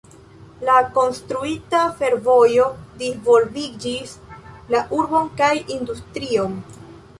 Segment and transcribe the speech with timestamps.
[0.69, 2.65] La konstruita fervojo
[3.03, 4.17] disvolviĝis
[4.77, 6.61] la urbon kaj industrion.